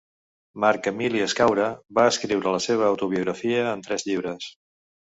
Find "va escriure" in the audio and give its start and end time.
1.99-2.57